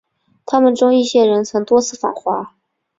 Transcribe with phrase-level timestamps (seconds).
[0.47, 2.55] 他们中的一些人曾多次访华。